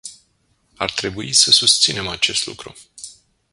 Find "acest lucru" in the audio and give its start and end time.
2.07-2.75